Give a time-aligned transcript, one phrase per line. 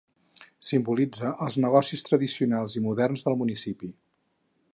[0.69, 3.93] Simbolitza els negocis tradicionals i moderns del municipi.